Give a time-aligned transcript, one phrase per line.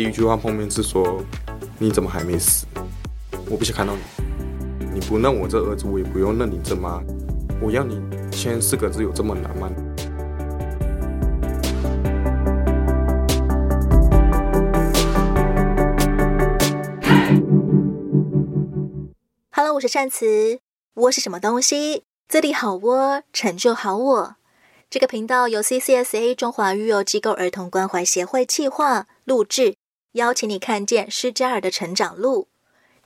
[0.00, 1.22] 第一句话碰面是说
[1.78, 2.64] ：“你怎么还没死？
[3.50, 4.00] 我不想看到你。
[4.94, 7.02] 你不认我这儿子，我也不用认你这妈。
[7.60, 8.00] 我要你
[8.30, 9.70] 签四个字，有这么难吗？”
[19.52, 20.60] Hello，我是善慈。
[20.94, 22.04] 窝是什么东西？
[22.26, 24.36] 自立好窝，成就好我。
[24.88, 29.76] 这个频道由 CCSA 中华育幼机构儿童关怀协会企划录制，
[30.14, 32.48] 邀请你看见施嘉尔的成长路。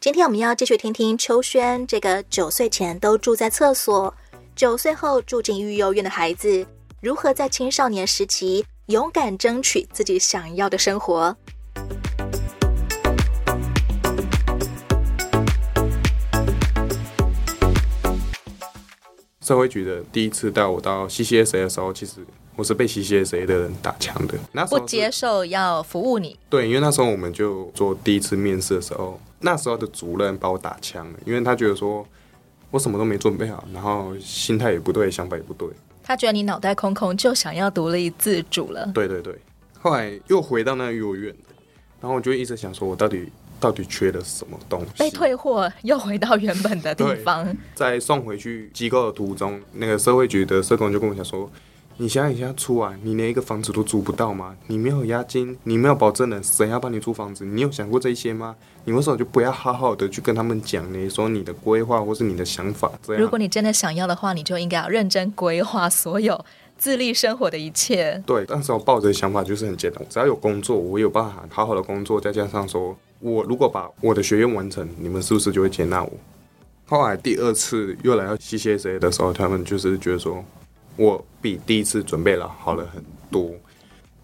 [0.01, 4.15] 今天我们要继续听听秋轩这个九岁前都住在厕所，
[4.57, 6.67] 九岁后住进育幼院的孩子，
[7.03, 11.37] 如何在青少年时期勇敢争取自己想要的生活。
[19.45, 22.15] 社会局的第一次带我到 CCSA 的时候，其实
[22.57, 24.35] 我是被 CCSA 的人打枪的。
[24.53, 26.35] 那不接受要服务你？
[26.49, 32.07] 对，因为那时候我们就做第一次面试的时候，那时候的主任把我打枪了，因为他觉得说
[32.71, 35.69] 我什么都没准备好，然后心态也不对，想法也不对。
[36.03, 38.91] 他觉得你脑袋空空，就想要独立自主了。
[38.95, 39.39] 对对对，
[39.79, 41.35] 后来又回到那个幼儿园，
[42.01, 43.29] 然后我就一直想说，我到底。
[43.65, 44.99] 到底缺了什么东西？
[44.99, 47.57] 被退货，又回到原本的地方。
[47.75, 51.51] 在送回去机构的途中，那个社会局的社工就跟我讲说
[51.97, 54.55] ：“你想想，现在出来，你连一个房子都租不到吗？
[54.67, 57.43] 你没有押金，你没有保证人，谁要帮你租房子？
[57.47, 58.55] 你有想过这些吗？
[58.85, 61.09] 你为什么就不要好好的去跟他们讲呢？
[61.09, 62.93] 说你的规划或是你的想法。
[63.03, 66.45] 这样，如果你真的想要的话，你就应该要认真规划所有
[66.77, 68.23] 自立生活的一切。
[68.27, 72.95] 对，当时我抱着的想法就是很简单，只要有工作，我有办法好好的工作，再加上说。
[73.25, 76.13] 我如果把我的学业完成，你们是不是就会接纳我？
[76.85, 80.45] 后来第二次又来到 CCSA 的时候，他们就是觉得说，
[80.97, 83.51] 我比第一次准备了好了很多。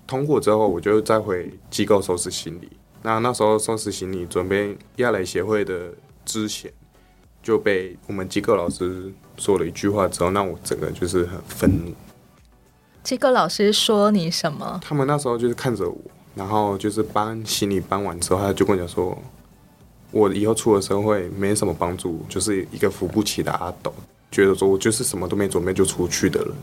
[0.06, 2.70] 通过之后，我就再回机构收拾行李。
[3.00, 5.94] 那那时候收拾行李准备亚蕾协会的
[6.26, 6.70] 之前，
[7.42, 11.94] 就被我们机构老师说了一句话之后，那我整个就是很愤怒。
[13.02, 14.78] 机构老师说你什么？
[14.84, 15.98] 他们那时候就是看着我。
[16.40, 19.16] 然后就是搬行李搬完之后，他就跟我讲说，
[20.10, 23.92] 我以后出了社会没什么帮助，就是一个扶不起的阿斗，
[24.30, 26.54] 觉得说我就是什么都没准备就出去的人，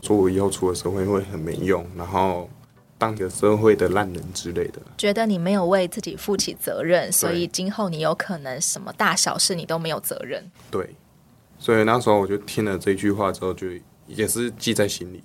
[0.00, 2.48] 说我以后出了社会会很没用，然后
[2.96, 4.80] 当个社会的烂人之类的。
[4.96, 10.42] 觉得你没有为自己负起责任，所以今后你有可能什么大小事你都没有责任。
[10.70, 10.88] 对，
[11.58, 13.66] 所以那时候我就听了这句话之后，就
[14.06, 15.22] 也是记在心里。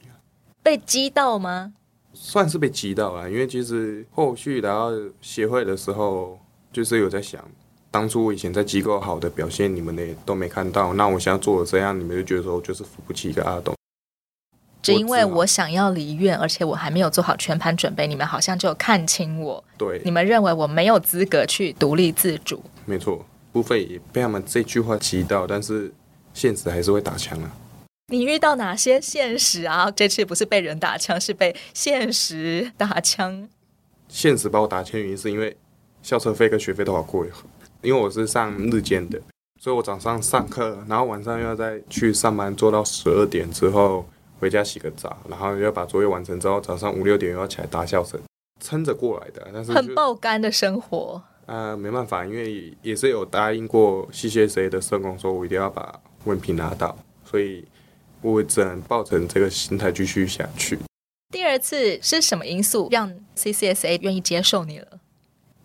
[0.62, 1.72] 被激到吗？
[2.14, 4.92] 算是被击到了，因为其实后续来到
[5.22, 6.40] 协会的时候，
[6.72, 7.44] 就是有在想，
[7.90, 13.74] 当初我以前在机构好的表现，你们也都没看到，那我现在做了这样，你们就觉得说我就是扶不起一个阿斗。
[14.82, 19.64] 只因为我想要离院，而且我还没有做好全盘准备，你们好像就看清我。
[19.78, 22.64] 对，你们认为我没有资格去独立自主。
[22.86, 25.94] 没错，部分也被他们这句话击到，但是
[26.34, 27.52] 现实还是会打枪啊。
[28.12, 29.90] 你遇到哪些现实啊？
[29.90, 33.48] 这次不是被人打枪，是被现实打枪。
[34.10, 35.56] 现实把我打枪原因是因为
[36.02, 37.30] 校车费跟学费都好贵，
[37.82, 39.18] 因为我是上日间的，
[39.62, 44.06] 所以我早上上课，然后晚上又要再去上班，做到十二点之后
[44.42, 48.20] 回家洗个澡，然后又要把作业完成之后，早上五六点又要起来搭校车，
[48.60, 49.48] 撑着过来的。
[49.54, 51.24] 但是很爆肝的生活。
[51.46, 57.64] 呃，没办法，因为也是有答应过 CCSA 的社工，说我一定要把文凭拿到，所以。
[58.22, 60.78] 我只能抱着这个心态继续下去。
[61.32, 64.88] 第二次是什么因素让 CCSA 愿意接受你了？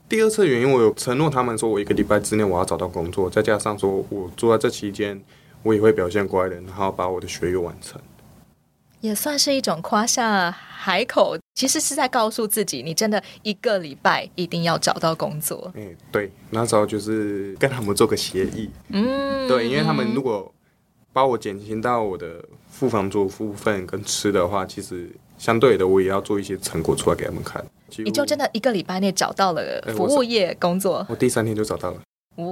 [0.09, 5.21] 第二次原因，我有承诺他们说，我一个礼拜之内我要找到工作，再加上说我住在这期间，
[5.65, 8.01] 我也会表现乖的，然后把我的学业完成。
[9.01, 15.73] 也算是一种夸下海口，其实是在告诉自己，你真的一个礼拜一定要找到工作。
[15.75, 18.71] 哎，对，那时候就是跟他们做个协议。
[18.91, 20.53] 嗯，对，因为他们如果。
[21.17, 27.65] 把我减轻到我的付房租部分跟吃的话，其实相对的，我也要做一些成果出来给他们看。
[28.05, 30.97] 你就真的一个礼拜内找到了服务业工作？
[30.97, 32.03] 我，我第三天就找到了。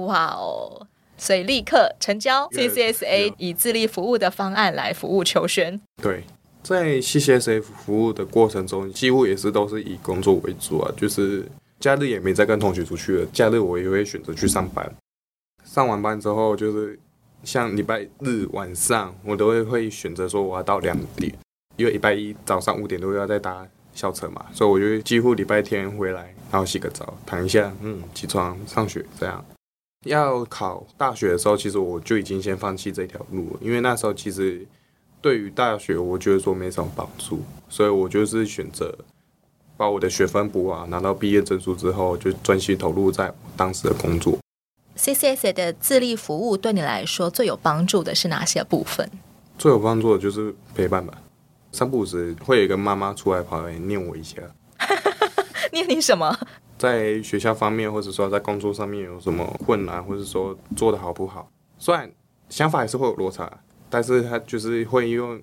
[0.07, 0.87] 哇哦！
[1.15, 2.47] 所以立刻成交。
[2.47, 5.79] CCSA 以自立服务的方案来服务求学。
[6.01, 6.23] 对，
[6.63, 11.45] 在 CCSA 服务的过程中，几乎也是都是以工作为主啊，就是
[11.79, 13.25] 假日也没再跟同学出去了。
[13.31, 14.91] 假日我也会选择去上班。
[15.63, 16.99] 上完班之后就是。
[17.45, 21.33] 像礼拜日晚上，我都会会选择说我要到两点，
[21.77, 29.45] 因为礼拜一早上五点都要再搭校车嘛，所以我就几乎礼拜天回来，然后洗个澡，躺一下，嗯，起床上学这样。
[30.05, 34.65] 要考大学的时候，其实我就已经先放弃这条路了，因为那时候其实
[35.21, 38.95] 对于大学，我觉得说没什么帮助，所以我就是选择
[39.77, 44.37] 把我的学分补完，拿到毕业证书之后，就专心投入在当时的工作。
[44.97, 49.09] CCSA 的自立服务对你来说最有帮助的是哪些部分？
[49.57, 51.21] 最有帮助的就是陪伴吧。
[51.71, 54.37] 三不五时会有一个妈妈出来跑来念我一下，
[55.73, 56.37] 念你什么？
[56.77, 61.49] 在学校方面，或者说在工作上面有什么困难，或者说做的好不好？
[61.77, 62.09] 虽然
[62.49, 63.51] 想法还是会有落差，
[63.89, 65.41] 但是他就是会用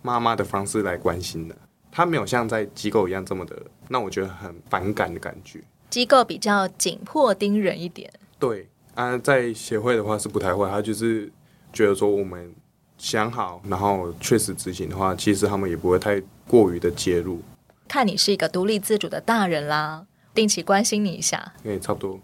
[0.00, 1.54] 妈妈的方式来关心的。
[1.92, 3.56] 他没有像在机构一样这么的
[3.88, 5.60] 让我觉得很反感的感觉。
[5.90, 8.10] 机构比较紧迫盯人一点。
[8.38, 11.30] 对啊，在协会的话是不太会，他就是
[11.72, 12.52] 觉得说我们。
[12.96, 17.42] 想好，然后确实执行的话，其实他们也不会太过于的介入。
[17.88, 21.52] 看你是一个独立自主的大人啦，定期关心你一下。
[21.62, 22.20] 对，差不多。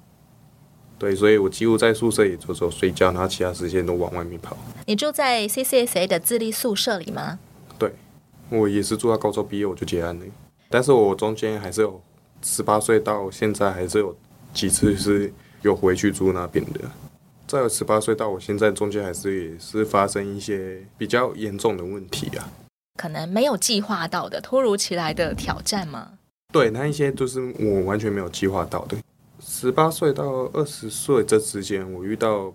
[0.96, 4.56] 对，所以我几乎在宿舍也就只有睡觉，然后其他时间都往外面跑。
[4.86, 7.40] 你住在 CCSA 的自立宿舍里吗？
[7.76, 7.92] 对，
[8.48, 10.24] 我也是住到高中毕业我就结案了，
[10.70, 12.00] 但是我中间还是有
[12.42, 14.16] 十八岁到现在还是有
[14.54, 15.30] 几次是
[15.62, 16.80] 有回去住那边的。
[17.46, 22.48] 在我十八岁到我现在中间，还是也是发生一些比较严重的问题啊。
[22.96, 26.12] 可能没有计划到的突如其来的挑战吗？
[26.52, 28.96] 对，那一些都是我完全没有计划到的。
[29.42, 32.52] 十八岁到二十岁这之间，我遇到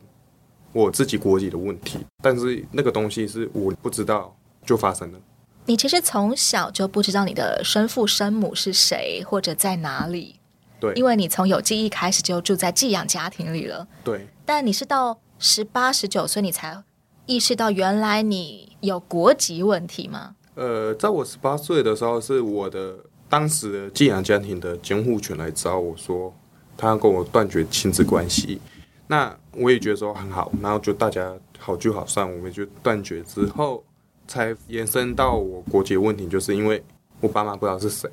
[0.71, 4.35] 我自己国籍的问题，但是那个东西是我不知道
[4.65, 5.19] 就发生了。
[5.65, 10.35] 你其实从小就不知道你的生父生母是谁或者在哪里。
[10.79, 13.87] 对，因为你从有记忆开始就住在寄养家庭里了。
[14.03, 16.83] 对，但你是到十八、十九岁你才
[17.25, 20.35] 意识到原来你有国籍问题吗？
[20.55, 22.95] 呃，在我十八岁的时候，是我的
[23.27, 26.33] 当时的寄养家庭的监护权来找我说，
[26.77, 28.61] 他要跟我断绝亲子关系。
[29.07, 33.83] 那我也觉得说很好，然后就大家好聚好散，我们就断绝之后，
[34.27, 36.83] 才延伸到我国籍问题，就是因为
[37.21, 38.09] 我爸妈不知道是谁。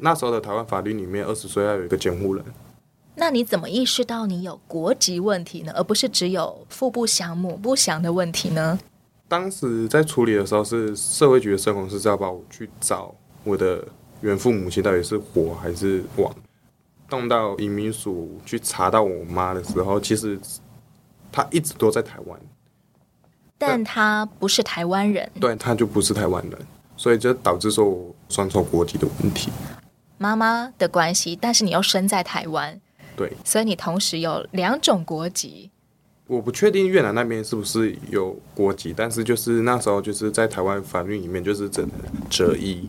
[0.00, 2.44] 那时候的台湾法律里面，二十岁要有一个监护人。
[3.14, 5.72] 那你怎么意识到你有国籍问题呢？
[5.76, 8.78] 而不是只有父不详、母不详的问题呢？
[9.28, 13.14] 当时在处理的时候，是社会局的社工是要帮我去找
[13.44, 13.84] 我的
[14.22, 16.34] 原父母亲到底是活还是亡。
[17.08, 20.38] 动到移民署去查到我妈的时候，其实
[21.30, 22.40] 她一直都在台湾，
[23.58, 25.30] 但她不是台湾人。
[25.40, 26.58] 对，她就不是台湾人，
[26.96, 29.50] 所以就导致说我双重国籍的问题。
[30.22, 32.78] 妈妈的关系，但是你又生在台湾，
[33.16, 35.70] 对，所以你同时有两种国籍。
[36.26, 41.90] 我不确定越南那边是不是有国籍，但是就是那时候就是在台湾法律里面就是只能
[42.28, 42.86] 择一。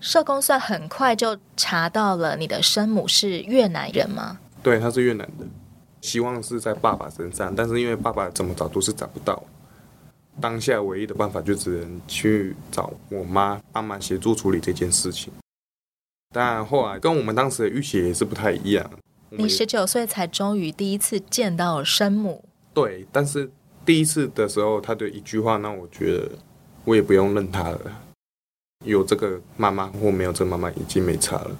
[0.00, 4.38] 社工算很快就查到了你的生母是越南人吗？
[4.62, 5.44] 对，他是越南的，
[6.00, 9.42] 希望是在爸爸身上，但是因为爸爸怎么找都是找不到，
[10.40, 15.30] 当下唯一的办法就只能去找我妈帮忙协助处理这件事情。
[16.32, 18.90] 但后来跟我们当时的预期也是不太一样。
[19.30, 22.44] 你十九岁才终于第一次见到生母。
[22.74, 23.50] 对，但是
[23.84, 26.30] 第一次的时候，他的一句话让我觉得，
[26.84, 27.80] 我也不用认他了。
[28.84, 31.56] 有这个妈妈或没有这个妈妈已经没差了。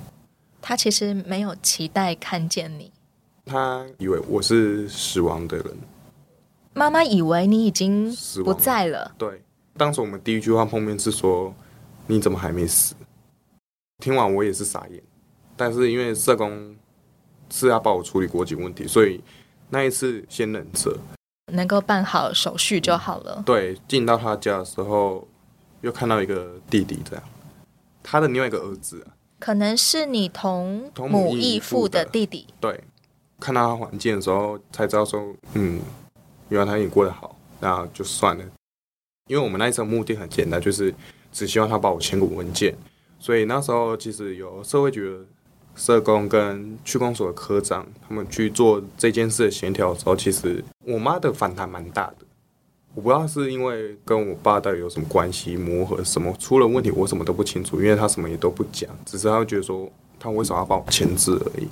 [0.61, 2.91] 他其实没有期待看见你。
[3.45, 5.67] 他以为我是死亡的人。
[6.75, 8.15] 妈妈以为你已经
[8.45, 9.01] 不在了。
[9.01, 9.15] 了。
[9.19, 9.43] 对，
[9.77, 11.55] 当时我们第一句话碰面是说
[12.07, 12.95] ：“你怎么还没死？”
[14.03, 15.01] 听完我也是傻眼，
[15.57, 16.75] 但是因为社工
[17.49, 19.23] 是要帮我处理国籍问题，所以
[19.71, 20.99] 那一次先忍着，
[21.53, 23.41] 能够办好手续就好了。
[23.47, 25.25] 对，进到他家的时候，
[25.83, 27.23] 又看到一个弟弟，这样，
[28.03, 32.49] 他的另外一个儿子啊，可能是你同母异父的弟弟。
[32.59, 32.83] 对，
[33.39, 35.81] 看到他环境的时候，才知道说，嗯，
[36.49, 38.45] 原来他也过得好，那就算了。
[39.29, 40.93] 因为我们那一次目的很简单，就是
[41.33, 42.75] 只希望他帮我签个文件。
[43.23, 45.17] 所以那时候其实有社会局的
[45.77, 52.27] 社工跟区公所的科长，他们去做这件事的协调的时候，其实我妈的反弹蛮大的。
[52.97, 59.89] 我不知道是因为跟我爸到底有什么关系磨合什么，出了问题我什么都不清楚，因为他什么也都不讲，只是他会觉得说
[60.19, 61.69] 他为什么要帮我签字而已。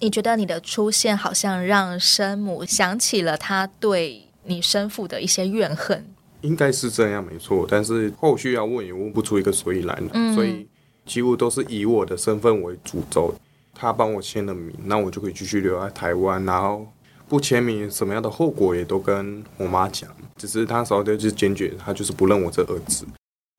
[0.00, 6.04] 你觉得你的出现好像让生母想起了他对你生父的一些怨恨？
[6.40, 10.66] 应该是这样没错，但是后续要问也问不出一个所以然，嗯、所以。
[11.10, 13.34] 几乎都是以我的身份为主轴，
[13.74, 16.44] 他帮我签了名，那我就可以继续留在台湾。
[16.44, 16.86] 然后
[17.28, 20.08] 不签名，什么样的后果也都跟我妈讲。
[20.36, 23.04] 只是他那时候就是坚决，他就是不认我这儿子。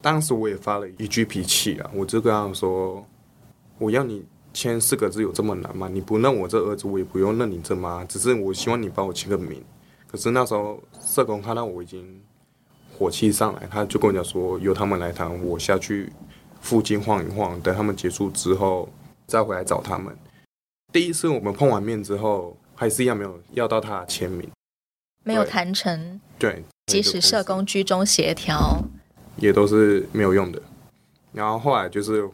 [0.01, 3.05] 当时我也发了一句脾气啊，我就跟他说
[3.77, 5.89] ：“我要你签四个字有这么难吗？
[5.91, 8.05] 你不认我这儿子，我也不用认你这妈。
[8.05, 9.62] 只是我希望你帮我签个名。”
[10.10, 12.22] 可是那时候社工看到我已经
[12.98, 16.10] 火气上来，他就跟我讲说：“由他们来谈，我下去。”
[16.62, 18.88] 附近晃一晃，等他们结束之后，
[19.27, 20.15] 再回来找他们。
[20.94, 24.50] 第一次我们碰完面之后，还是一样没有要到他的签名，
[25.24, 26.20] 没有谈成。
[26.38, 28.84] 对，即使社工居中协调，
[29.38, 30.62] 也都是没有用的。
[31.32, 32.27] 然后后来就是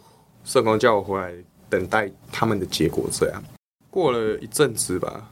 [0.44, 1.34] 社工叫我回来
[1.70, 3.44] 等待他们的结果，这样
[3.90, 5.30] 过了一阵子吧，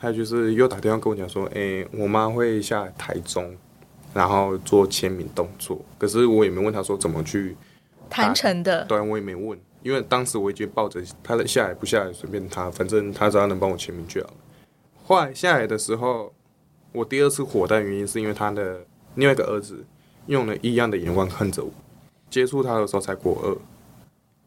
[0.00, 3.54] 他就是又打电话跟我讲说：“哎，我妈会下台中，
[4.14, 7.54] 然后做签名动作。”可是我也没问他说怎么去
[8.12, 14.36] 谈成的，对，我也没问，因为当时我已经抱着他的下来不下来随便他，反正他只要能帮我签名就好了。
[15.04, 16.32] 后来下来的时候，
[16.92, 19.84] 我第二次火的原因是因为他的另外一个儿子
[20.26, 21.70] 用了异样的眼光看着我。
[22.30, 23.58] 接触他的时候才国二，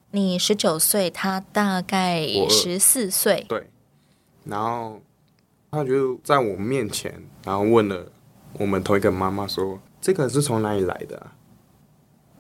[0.10, 3.46] 你十九岁，他大概十四岁。
[3.48, 3.70] 对，
[4.44, 5.00] 然后
[5.70, 8.12] 他就在我面前，然后问了
[8.54, 11.36] 我们同一个妈妈说：“这个是从哪里来的啊？”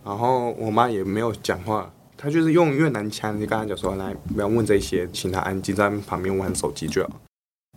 [0.05, 7.09] 然后我妈也没有讲话，她就是用越南腔就跟他讲说：“来，不要问这些，请他安静在旁边玩手机就好。”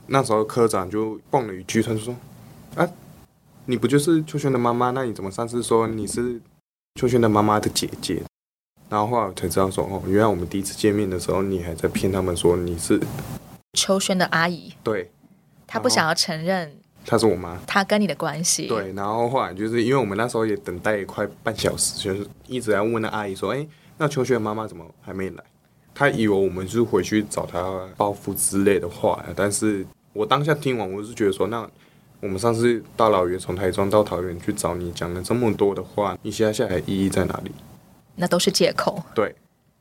[0.06, 2.14] 那时候科长就蹦了一句，他就说
[2.76, 2.88] ：“啊，
[3.64, 4.90] 你不就是秋轩的妈妈？
[4.90, 6.40] 那你怎么上次说你是？”
[7.00, 8.20] 秋轩的妈妈的姐姐，
[8.88, 13.00] 然后后来我才知道说哦，原来我们第一次见面的时候，你还在骗他们说你是
[13.74, 14.74] 秋轩的阿姨。
[14.82, 15.12] 对，
[15.64, 16.77] 他不想要承认
[17.08, 18.66] 她是我妈，她跟你的关系。
[18.66, 25.42] 对，然后后来就是因为我们那时候也等待快半小时，就是一直在问那阿姨说，哎，那秋雪妈妈怎么还没来？
[25.94, 31.66] 她以为我们就是回去找她报复之类的话，但是我当下听完，我是觉得说那。
[32.20, 37.52] 我们上次大老远从台中到桃园去找你，讲了这么多的话，你现在下来意义在哪里？
[38.16, 39.00] 那都是借口。
[39.14, 39.32] 对，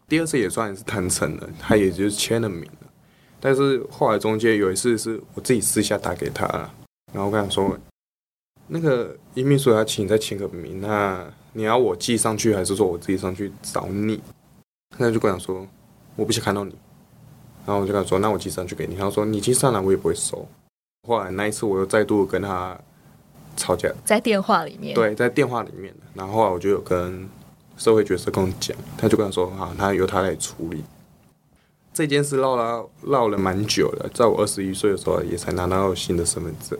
[0.07, 2.87] 第二次也算是谈成了，他也就是签了名了。
[3.39, 6.69] 但是后来中间有一次是我自己私下打给他，
[7.17, 7.75] 然后我跟他说，
[8.67, 14.21] 那个移民署要请你再签个名，那你要我寄上去，还是说我自己上去找你？
[14.95, 15.65] 他就跟我说，
[16.15, 16.75] 我不想看到你。
[17.65, 18.95] 然后我就跟他说，那我寄上去给你。
[18.95, 20.47] 他说，你寄上来我也不会收。
[21.07, 22.79] 后来那一次，我又再度跟他
[23.55, 24.93] 吵架，在电话里面。
[24.93, 25.91] 对，在电话里面。
[26.13, 27.27] 然后后来我就有跟
[27.77, 30.83] 社会角色跟我讲，他就跟他说：“哈，他由他来处理。”
[31.95, 36.77] 这件事闹了闹了蛮久了，在我二十一岁的时候，也才拿到新的身份证。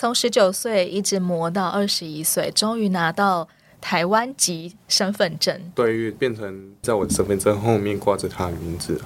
[0.00, 3.48] 从十九岁一直磨到二十一岁，终于拿到
[3.80, 5.60] 台湾籍身份证。
[5.74, 9.02] 对，变成在我的身份证后面挂着他的名字。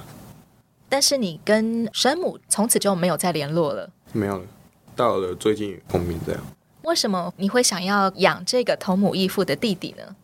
[0.87, 3.89] 但是你跟生母从此就没有再联络了。
[4.11, 4.45] 没有了，
[4.95, 6.39] 到了最近碰面这样。
[6.83, 10.15] 为什么你会想要养这个同母异父的弟弟呢？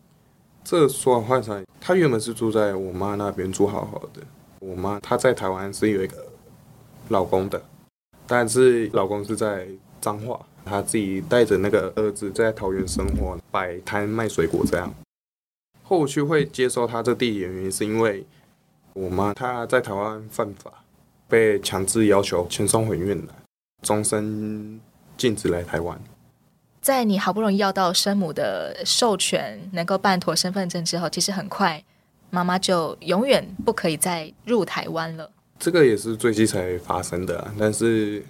[0.63, 4.21] 这说话上，他原本是住在我妈那边住好好的。
[4.59, 6.27] 我妈她在台湾是有一个
[7.07, 7.59] 老公的，
[8.27, 9.67] 但是老公是在
[9.99, 14.93] 彰化，她自己带着那个儿子在桃园生活，摆摊卖水果这样。
[15.83, 18.25] 后续会接收他这弟弟的原因是因为
[18.93, 20.71] 我妈她在台湾犯法，
[21.27, 23.25] 被强制要求遣送回越南。
[23.81, 24.79] 终身
[25.15, 25.97] 禁止来台湾。
[26.81, 31.81] 在你好不容易要到生母的授权，能够办妥身份证之后，其实很快
[32.29, 35.31] 妈妈就永远不可以再入台湾了。
[35.57, 38.23] 这个也是最近才发生的啊，但是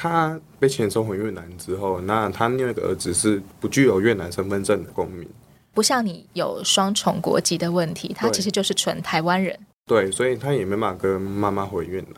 [0.00, 5.28] 他被遣送回越南之后，那他另外一个儿子是不具有越南身份证的公民，
[5.74, 9.58] 不像你有双重国籍的问题，他其实就是纯台湾人。
[9.86, 12.10] 对，所以他也没办法跟妈妈回越南。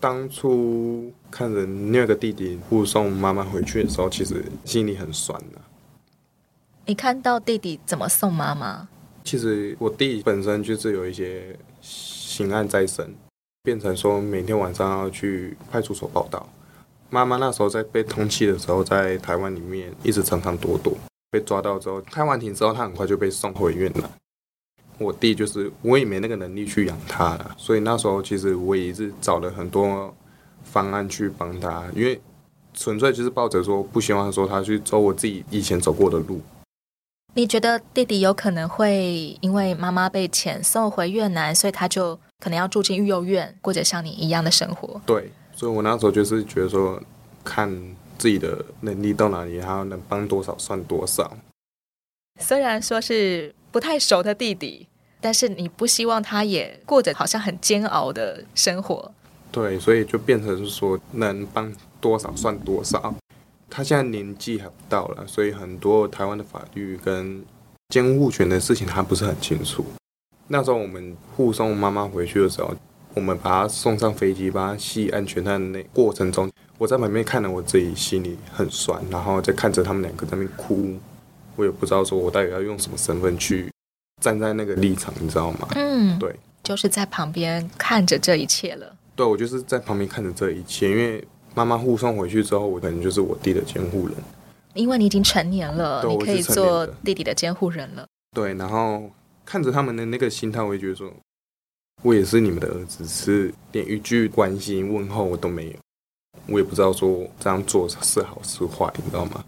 [0.00, 5.60] 当初看着那个弟弟护送妈妈回去的时候，其实心里很酸的。
[6.86, 8.88] 你看到弟弟怎么送妈妈？
[9.24, 13.14] 其实我弟本身就是有一些刑案在身，
[13.62, 16.48] 变成说每天晚上要去派出所报到。
[17.10, 20.96] 妈妈那时候在被通缉的时候，在台湾里面一直藏藏躲躲，
[21.30, 24.10] 被抓到之后开完庭之后，他很快就被送回越南。
[24.98, 30.14] 我弟就是我也没那个能力去养他了，所以那时候其实我也是找了很多
[30.62, 32.20] 方案去帮他，因为
[32.74, 36.40] 纯粹就是抱着说不希望说他去走我自己以前走过的路。
[37.34, 45.00] 你觉得弟弟有可能会因为妈妈被遣送回越南，所以他就可能要住进育幼院，过着像你一样的生活？
[45.06, 46.98] 对，所以我那时候就是觉得说，
[47.44, 47.70] 看
[48.16, 51.30] 自己的能力到哪里，然后能帮多少算多少。
[52.40, 54.86] 虽然说是不太熟的弟弟。
[55.22, 59.12] 但是你不希望他也过着好像很煎熬的生活，
[59.52, 63.14] 对，所以就变成是说能帮多少算多少。
[63.68, 67.44] 他现在年纪还不到了，所以很多台湾的法律跟
[67.90, 69.84] 监护权的事情他不是很清楚。
[70.48, 72.74] 那时候我们护送妈妈回去的时候，
[73.20, 80.96] 我们把他送上飞机，把他系安全带的那过程中，我在旁边看了，我自己心里很酸，然后再看着他们两个在那边哭，
[81.56, 83.70] 我也不知道说我到底要用什么身份去。
[84.22, 85.68] 站在那个立场，你知道吗？
[85.74, 88.94] 嗯，对，就是在旁边看着这一切了。
[89.14, 91.22] 对，我就是在旁边看着这一切，因为
[91.54, 94.16] 妈妈护送回去之后，我可能就是我弟的监护人。
[94.74, 98.06] 因为你已经成年了，你可以做弟弟的监护人了。
[98.34, 99.10] 对，然后
[99.44, 101.10] 看着他们的那个心态，我也觉得说，
[102.02, 105.72] 我也是你们的儿子，是连一句关心问候我都没有。
[106.46, 109.44] 我也不知道说这样做是好是坏，你知道吗？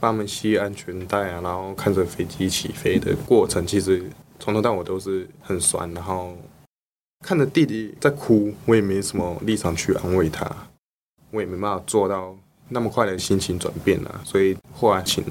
[0.00, 4.02] 帮他们系安全带啊，然后看着飞机起飞的过程，其实
[4.38, 5.92] 从头到尾都是很酸。
[5.92, 6.36] 然后
[7.24, 10.50] 看着弟弟在哭，我也没什么立场去安慰他，
[11.30, 12.34] 我也没办法做到
[12.68, 14.20] 那么快的心情转变啊。
[14.24, 15.22] 所以后来请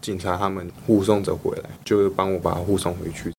[0.00, 3.32] 警察他们护送着回来，就是帮我把他护送回去。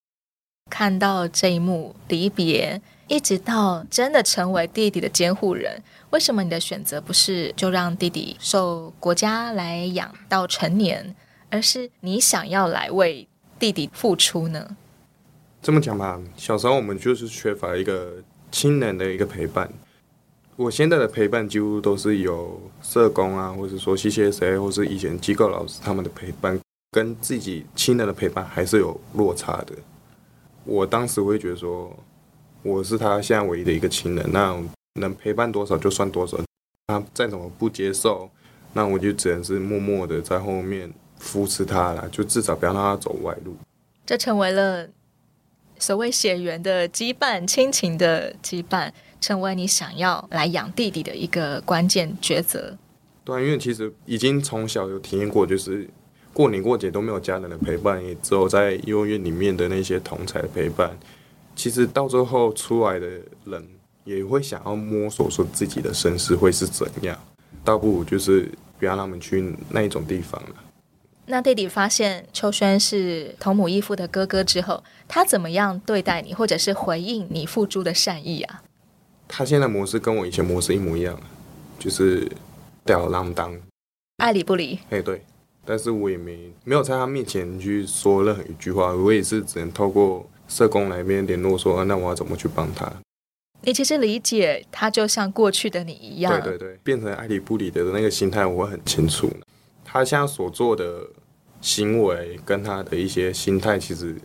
[0.71, 11.13] 看到这一幕离别，一直到真的成为弟弟的监护人，为什么你的选择不是就让弟弟受国家来养到成年，
[11.49, 13.27] 而是你想要来为
[13.59, 14.77] 弟弟付出呢？
[15.61, 18.13] 这么讲吧，小时候我们就是缺乏一个
[18.49, 19.69] 亲人的一个陪伴。
[20.55, 26.59] 我现在的陪伴几乎都是有社工啊，或者说 CCSA，或是以前机构老师他们的陪伴，
[26.91, 29.73] 跟自己亲人的陪伴还是有落差的。
[30.63, 31.91] 我当时会觉得说，
[32.61, 34.55] 我是他现在唯一的一个亲人，那
[34.99, 36.37] 能陪伴多少就算多少。
[36.87, 38.29] 他再怎么不接受，
[38.73, 43.55] 那我就只能是默默的在后面扶持他了，就至少不要让他走歪路。
[44.05, 44.87] 这成为了
[45.79, 52.77] 所谓血缘的羁绊、亲情的羁绊，成为你想要来养弟弟的一个关键抉择。
[53.23, 55.89] 对，因为其实已经从小有体验过，就是。
[56.33, 60.97] 过年过节都没有家人的陪伴，也只有在幼儿园里面的那些同才的陪伴。
[61.55, 63.07] 其实到最后出来的
[63.45, 63.67] 人
[64.05, 67.19] 也会想要摸索说自己的身世会是怎样，
[67.63, 70.55] 倒不如就是不要让他们去那一种地方了。
[71.25, 78.63] 那弟弟发现秋轩是同母异父的哥哥之后，他怎么样对待你，或者是回应你付出的善意啊？
[79.27, 81.19] 他现在模式跟我以前模式一模一样，
[81.77, 82.29] 就是
[82.85, 83.53] 吊儿郎当，
[84.17, 84.79] 爱理不理。
[84.89, 85.21] 哎，对。
[85.63, 92.91] 但是我也没没有在他面前去说任何一句话，我也是只能透过社工来边联络说，那我要怎么去帮他？
[93.63, 99.31] 你其实理解他就像过去的你一样，对对对，变成爱理不理的那个心态，我很清楚。
[99.85, 101.07] 他现在所做的
[101.61, 104.15] 行为跟他的一些心态，其实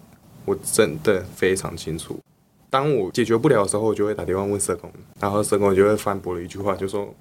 [0.47, 2.19] 我真的非常清楚。
[2.71, 7.15] 当我解决不了的时候，我就会打电话问社工，然后社工就会反驳了一句话，就说。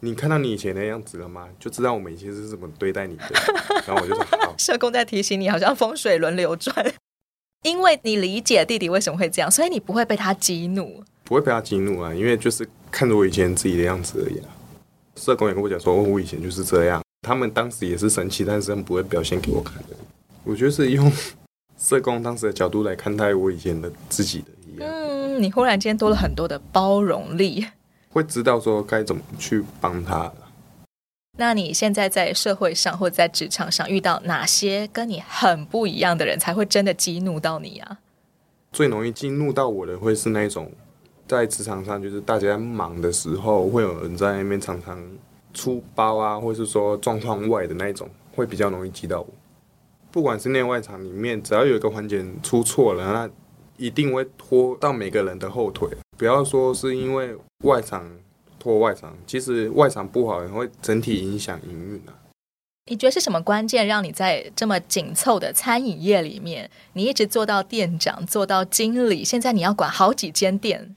[0.00, 1.48] 你看到你以前的样子了吗？
[1.58, 3.24] 就知道我们以前是怎么对待你的。
[3.86, 6.74] 然后我就说：“好。”社工在提醒你，好像风水轮流转，
[7.64, 11.02] 因为你理解弟弟为什么会这样，所以你不会被他激怒。
[11.24, 14.48] 不会被他激怒啊，因为就是看着我以前自己的样子而已啊。
[15.16, 19.96] 社工也跟我讲说：“我以前就是这样。”他们当时也是生气，但是他们不会表现给我看的。
[20.44, 21.12] 我觉得是用
[21.76, 24.88] 社工当时的角度来看待我以前的自己的一样。
[24.88, 27.66] 嗯，你忽然间多了很多的包容力。
[28.10, 30.32] 会知道说该怎么去帮他。
[31.38, 37.98] 那你现在在社会上或者在职场上遇到哪些跟你很不一样的人，才会真的激怒到你啊？
[38.72, 40.70] 最容易激怒到我的会是那种
[41.28, 45.00] 在职场上，就是大家忙的时候，会有人在那边常常
[45.54, 49.28] 出包啊，或是说状况外的那种，会比较容易激到我。
[50.10, 53.30] 不管是内外场里面，只要有一个环节出错了，那
[53.76, 55.88] 一定会拖到每个人的后腿。
[56.18, 58.04] 不要说是因为外场
[58.58, 62.12] 拖外场，其实外场不好也会整体影响营运啊。
[62.90, 70.96] 你觉得是什么关键让你在这么紧凑的餐饮业里面，你一直做到店长，做到经理，现在你要管好几间店？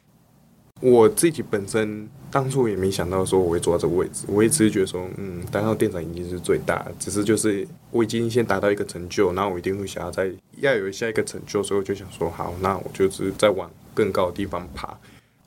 [0.80, 14.98] 我自己本身当初也没想到说我会坐到这个位置，我一直觉得说，嗯，当到店长已经是最大，只是就是我已经先达到一个成就，那我一定会想要再要有下一个成就，所以我就想说，好，那我就是再往更高的地方爬。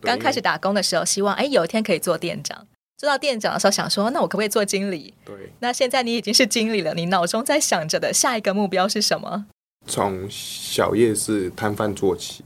[0.04, 2.66] 刚开始打工的时候，希望哎有一天可以做店长。
[2.96, 5.12] 做到店长的时候，想说那我可不可以做经理？
[5.24, 5.34] 对。
[5.58, 9.46] 那现在你已经是经理了，你脑中在想着的下一个目标是什么？
[9.86, 12.42] 从小夜市摊贩做起，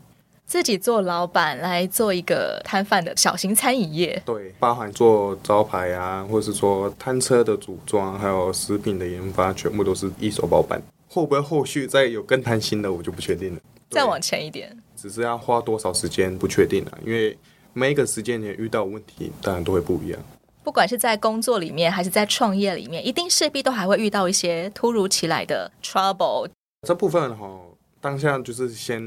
[0.47, 4.21] 自己做老板来做一个摊贩的小型餐饮业。
[4.25, 10.83] 对，包含做招牌啊，或是说摊车的组装，还有食品的研发，全部都是一手包办。
[11.09, 13.61] 会不会后续再有更贪心的，我就不确定了。
[13.91, 14.77] 再往前一点。
[15.01, 17.39] 只是要花多少时间不确定啊，因为
[17.73, 20.21] 每一个时间点遇到问题，当然都会不一样。
[20.65, 26.51] 不管是在工作里面，还是在创业里面，一定势必都还会遇到一些突如其来的 trouble。
[26.87, 27.61] 这部分哈，
[28.01, 29.01] 当下就是先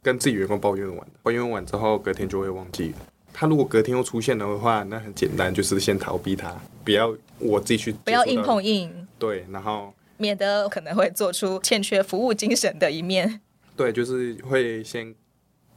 [0.00, 2.98] 跟自己员工抱怨完，抱怨完之后，隔天就会忘记了。
[3.32, 9.08] 他如果隔天又出现的话，那很简单，就是先逃避他，不要我自己去，不要硬碰硬。
[9.18, 13.40] 对，然后免得可能会做出欠缺服务精神的一面。
[13.76, 15.14] 对，就是会先。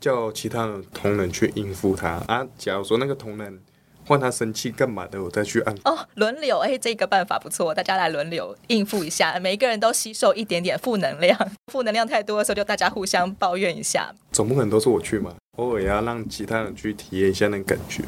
[0.06, 2.46] 叫其他的同仁去应付他啊。
[2.60, 3.60] 假如说那个同仁
[4.06, 11.36] 换他生气干嘛的，我再去按哦，轮流哎，这个办法不错，大家来轮流应付一下，每一个人都吸收一点点负能量，
[11.74, 14.14] 负能量太多的时候就大家互相抱怨一下。
[14.32, 18.04] 总不可能都是我去嘛，偶尔也要让其他人去体验一下那感觉，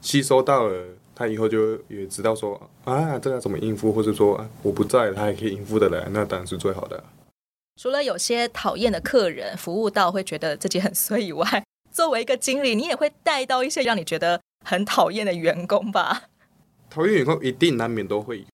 [0.00, 7.04] 吸收到了，他以后就也知道说啊，这个怎么应付，或者说啊，我不在，他还可以应付的来，那当然是最好的。
[7.76, 11.62] 除了有些讨厌的客人服务到会觉得自己很衰以外，
[11.92, 16.24] 作为一个经理，你也会带到一些让你觉得很讨厌的员工吧？
[16.88, 18.44] 讨厌员工一定难免都会有，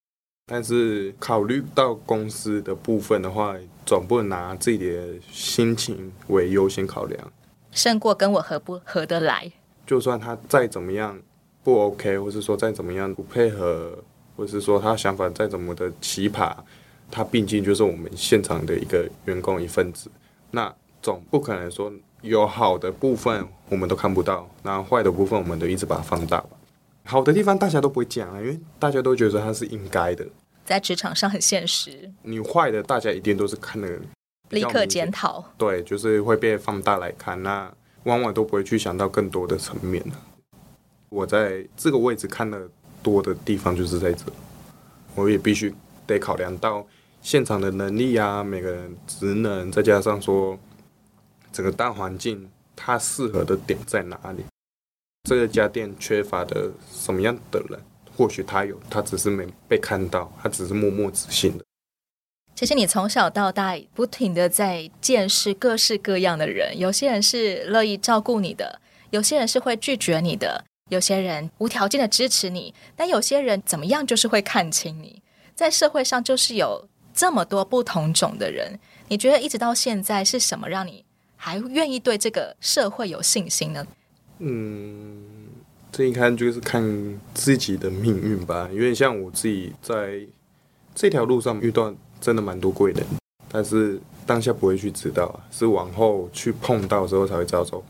[0.46, 3.56] 但是考虑到公司的部分的话，
[3.86, 7.32] 总不能拿自己的心情为优先考量，
[7.70, 9.52] 胜过跟我合不合得来。
[9.86, 11.20] 就算他再怎么样
[11.62, 13.98] 不 OK，或是说再怎么样不配合，
[14.36, 16.52] 或是说他想法再怎么的奇葩。
[17.14, 20.10] 他毕竟就是我们现场的一个员工一份子，
[20.50, 26.48] 那总不可能说有好的部分我们都看不到，那坏的部分我们都一直把它放大吧。
[27.04, 30.26] 好的地方大家都不会讲啊，因为大家都觉得它是应该的。
[30.64, 33.90] 在职场上很现实，你坏的大家一定都是看的
[34.48, 37.70] 立刻检讨，对，就是会被放大来看，那
[38.04, 40.02] 往往都不会去想到更多的层面。
[41.10, 42.66] 我在这个位置看的
[43.02, 44.24] 多的地方就是在这，
[45.14, 45.74] 我也必须
[46.06, 46.86] 得考量到。
[47.22, 50.58] 现场的能力啊，每个人职能，再加上说
[51.52, 54.44] 整个大环境，它适合的点在哪里？
[55.28, 57.78] 这个家店缺乏的什么样的人？
[58.16, 61.64] 或许他有，他只是没被看到，他只是默默执行的。
[62.56, 68.80] 其实你从小到大不停的在见识各式各样的人，有些人是乐意照顾你的，
[69.10, 75.22] 有些人是会拒绝你的，有些人无条件的支持你，但有些人怎么样就是会看清你。
[75.54, 76.88] 在社会上就是有。
[77.14, 81.04] 这么多不同种的人，你觉得一直到现在是什么让你
[81.36, 83.86] 还愿意对这个社会有信心呢？
[84.38, 85.22] 嗯，
[85.90, 88.68] 这一看就是看自己的命运吧。
[88.72, 90.20] 因为像我自己在
[90.94, 93.04] 这条路上遇到真的蛮多贵人，
[93.48, 97.64] 但是当下不会去知道啊，是往后去碰到之后才会知道。
[97.64, 97.84] 说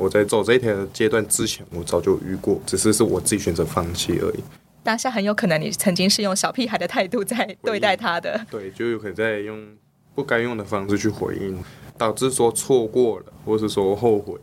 [0.00, 4.42] 我在走这条阶段之前，我早就遇过，只是是我自己选择放弃而已。
[4.82, 9.76] 当下很有可能你曾经是用小屁孩的态度在对待他的，对，就有可能在用
[10.14, 11.62] 不该用的方式去回应，
[11.96, 14.38] 导致说错过了，或是说后悔。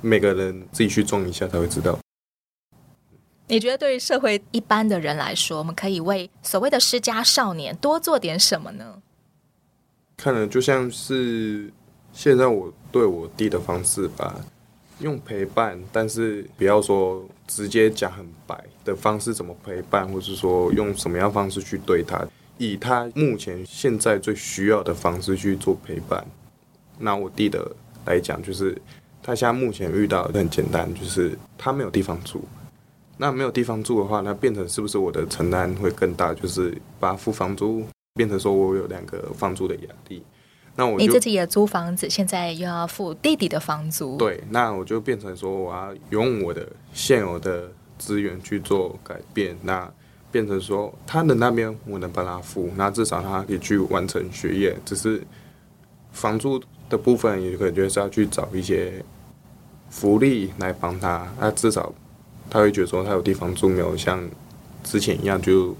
[0.00, 1.98] 每个人自己去撞一下才会知道。
[3.48, 9.02] 你觉得对于社会一般的人来说，我们可以为所谓的失家少年多做点什么呢？
[10.16, 11.70] 看了就像是
[12.12, 14.40] 现在我对我弟的方式吧。
[15.00, 22.24] 用陪伴，但是不要说直接讲很白的方式怎么陪伴，或是说用什么样方式去对他，
[22.58, 26.24] 以他目前现在最需要的方式去做陪伴。
[26.98, 27.70] 那我弟的
[28.04, 28.76] 来讲，就是
[29.22, 32.44] 他现在目前遇到的很简单，就是他没有地方住。
[33.16, 36.32] 那没有地方住的话，那变成是不是我的承担会更大？
[36.32, 37.84] 就是把付房租
[38.14, 40.22] 变成说我有两个房租的压力。
[40.80, 44.16] 那我你自己也租房子，现在又要付弟弟的房租。
[44.16, 49.54] 对，那我就变成说，我要用我的现有的资源去做改变。
[49.62, 49.86] 那
[50.32, 54.74] 变成说，他的那边我能帮他付，那至少他可以去完成学业。
[54.86, 55.22] 只是
[56.12, 59.04] 房租的部分，也可能就是要去找一些
[59.90, 61.30] 福利来帮他。
[61.38, 61.92] 那至少
[62.48, 64.26] 他会觉得说，他有地方住，没有像
[64.82, 65.76] 之前一样就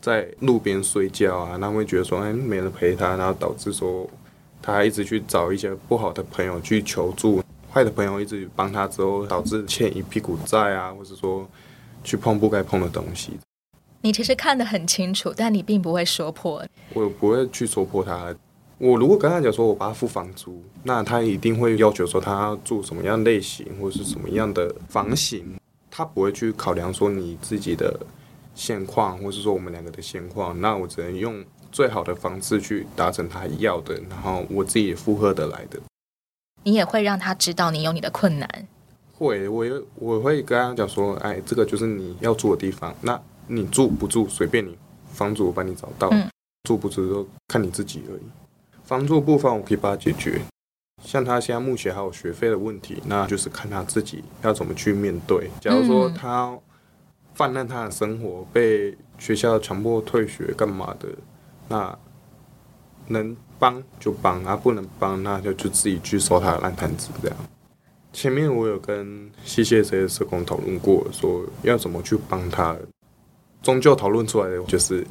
[0.00, 1.58] 在路边睡觉啊。
[1.58, 4.08] 那会觉得说，哎，没人陪他，然后导致说。
[4.62, 7.42] 他还一直去找一些不好的朋友去求助，
[7.72, 11.48] 坏的朋友一直帮他之后，导致欠一屁股债啊，或者说
[12.04, 13.32] 去碰不该碰的东西。
[14.02, 16.62] 你其实看得很清楚，但你并不会说破。
[16.92, 18.34] 我不会去说破他。
[18.78, 25.54] 我如果跟他讲说我帮他付房租，那他一定会要求说他要住什么样类型或者是什么样的房型，
[25.90, 27.98] 他不会去考量说你自己的
[28.54, 30.60] 现况，或是说我们两个的现况。
[30.60, 31.42] 那我只能用。
[31.72, 35.78] 最好的方式去达成他要的，然后我自己也负荷得来的。
[36.64, 38.68] 你也会让他知道你有你的困难。
[39.16, 44.76] 会，我也我会跟他讲说，哎，这个就是你要住的地方，那你住不住随便你，
[45.12, 46.28] 房主我帮你找到，嗯、
[46.64, 48.22] 住不住都看你自己而已。
[48.84, 50.40] 房租部分我可以帮他解决，
[51.04, 55.50] 像他现在目前还有学费的问题，那就是看他自己要怎么去面对。
[55.60, 56.58] 假如说他
[57.34, 61.08] 泛滥他的生活，被学校强迫退学干嘛的。
[61.70, 61.96] 那
[63.06, 67.36] 能帮就帮，啊不能帮那就就自己去收他的烂摊子这样。
[68.12, 72.76] 前面我有跟 CCSA 的社工讨论过，说要怎么去帮他。
[73.62, 75.06] 终究讨论出来的就是，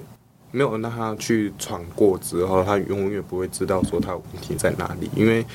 [0.51, 5.09] 没有让他去闯过之后，他永远不会知道说他问题在哪里。
[5.15, 5.45] 因为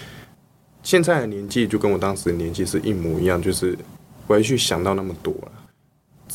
[0.82, 3.76] 现在的年纪就跟我当时的年纪是一模一样，就是
[4.26, 5.52] 不会去想到那么多了。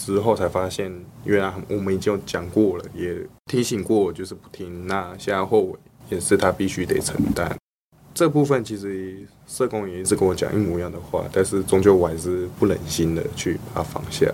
[0.06, 0.92] 之后才发现，
[1.26, 4.88] 原来我们已经有讲过了，也提醒过我，就是不听。
[4.88, 7.54] 那现在后悔也是他必须得承担。
[8.14, 14.26] 这部分其实社工也一直跟我讲一模一样的话，但是终究我还是不忍心的去把它放下。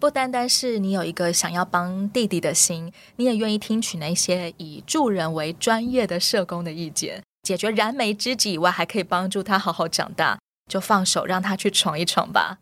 [0.00, 10.38] 不单单是你有一个想要帮弟弟的心，你也愿意听取那些以助人为专业的社工的意见，解决燃眉之急以外，还可以帮助他好好长大，
[10.70, 12.58] 就放手让他去闯一闯吧。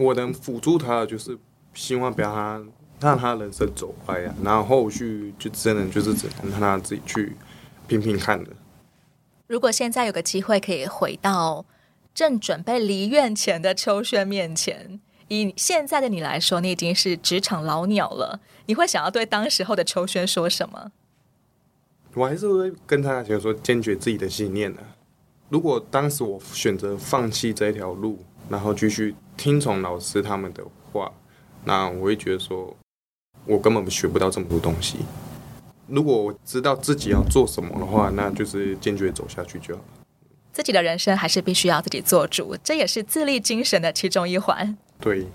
[0.00, 1.36] 我能辅助他，就是
[1.74, 2.62] 希望不要他
[3.00, 7.36] 让他人生走歪啊，然后后续就真的就是只能让他自己去
[7.86, 8.50] 拼拼看的。
[9.46, 11.64] 如果现在有个机会可以回到
[12.14, 15.00] 正准备离院前的秋轩面前。
[15.32, 18.40] 以现在的你来说，你已经是职场老鸟了。
[18.66, 20.90] 你会想要对当时候的秋轩说什么？
[22.14, 24.82] 我还是会跟他讲说，坚决自己的信念的。
[25.48, 31.10] 如果当时我选择放弃这一条路，然后继续听从老师他们的话，
[31.64, 32.76] 那我会觉得说，
[33.46, 34.98] 我根本学不到这么多东西。
[35.86, 40.04] 如果我知道自己要做什么的话，那就是坚决走下去就好了。
[40.52, 44.76] 自己的人生还是必须要自己做主，这也是自立精神的其中一环。
[45.00, 45.26] 对，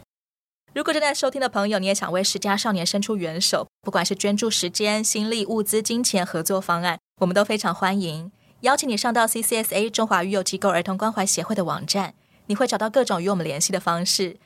[0.75, 8.31] 如果正在收听的朋友，你也想为失家少年伸出援手，不管是捐助时间、心力、物资、金钱、合作方案，我们都非常欢迎。
[8.61, 12.13] 邀请你上到 CCSA 中华育幼机构儿童关怀协会的网站，
[12.47, 14.37] 你会找到各种与我们联系的方式。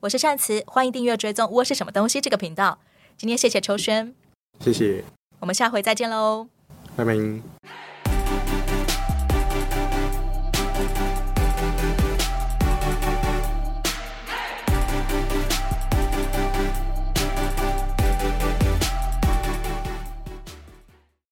[0.00, 2.78] 我是善慈，欢迎订阅追踪“窝是什么东西”这个频道。
[3.16, 4.14] 今天谢谢秋轩，
[4.60, 5.04] 谢谢，
[5.38, 6.48] 我们下回再见喽，
[6.96, 7.14] 拜拜。